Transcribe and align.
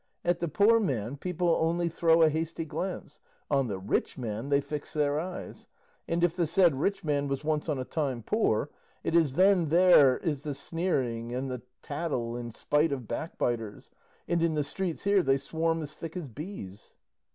At 0.25 0.39
the 0.39 0.47
poor 0.47 0.79
man 0.79 1.15
people 1.15 1.55
only 1.61 1.87
throw 1.87 2.23
a 2.23 2.29
hasty 2.29 2.65
glance; 2.65 3.19
on 3.51 3.67
the 3.67 3.77
rich 3.77 4.17
man 4.17 4.49
they 4.49 4.59
fix 4.59 4.93
their 4.93 5.19
eyes; 5.19 5.67
and 6.07 6.23
if 6.23 6.35
the 6.35 6.47
said 6.47 6.79
rich 6.79 7.03
man 7.03 7.27
was 7.27 7.43
once 7.43 7.69
on 7.69 7.77
a 7.77 7.85
time 7.85 8.23
poor, 8.23 8.71
it 9.03 9.13
is 9.13 9.35
then 9.35 9.69
there 9.69 10.17
is 10.17 10.41
the 10.41 10.55
sneering 10.55 11.35
and 11.35 11.51
the 11.51 11.61
tattle 11.83 12.35
and 12.35 12.51
spite 12.51 12.91
of 12.91 13.07
backbiters; 13.07 13.91
and 14.27 14.41
in 14.41 14.55
the 14.55 14.63
streets 14.63 15.03
here 15.03 15.21
they 15.21 15.37
swarm 15.37 15.83
as 15.83 15.95
thick 15.95 16.17
as 16.17 16.29
bees." 16.31 16.95